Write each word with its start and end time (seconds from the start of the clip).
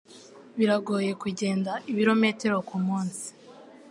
Biragoye 0.57 1.11
kugenda 1.21 1.71
ibirometero 1.91 2.55
kumunsi. 2.67 3.25